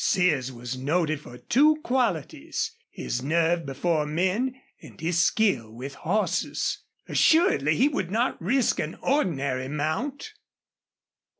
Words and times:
Sears 0.03 0.51
was 0.51 0.75
noted 0.75 1.21
for 1.21 1.37
two 1.37 1.75
qualities 1.83 2.71
his 2.89 3.21
nerve 3.21 3.67
before 3.67 4.07
men 4.07 4.59
and 4.81 4.99
his 4.99 5.19
skill 5.19 5.71
with 5.71 5.93
horses. 5.93 6.79
Assuredly 7.07 7.75
he 7.77 7.87
would 7.87 8.09
not 8.09 8.41
risk 8.41 8.79
an 8.79 8.95
ordinary 9.03 9.67
mount. 9.67 10.33